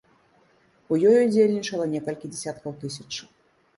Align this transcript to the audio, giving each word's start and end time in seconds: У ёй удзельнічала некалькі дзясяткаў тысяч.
У 0.93 0.97
ёй 1.09 1.19
удзельнічала 1.25 1.85
некалькі 1.93 2.33
дзясяткаў 2.33 2.71
тысяч. 2.85 3.11